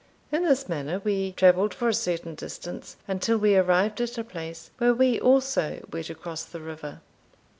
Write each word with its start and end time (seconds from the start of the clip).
In 0.31 0.43
this 0.43 0.67
manner 0.67 0.99
we 1.03 1.31
travelled 1.33 1.75
for 1.75 1.87
a 1.87 1.93
certain 1.93 2.33
distance, 2.33 2.95
until 3.07 3.37
we 3.37 3.55
arrived 3.55 4.01
at 4.01 4.17
a 4.17 4.23
place 4.23 4.71
where 4.79 4.95
we 4.95 5.19
also 5.19 5.79
were 5.93 6.01
to 6.01 6.15
cross 6.15 6.43
the 6.43 6.59
river. 6.61 7.01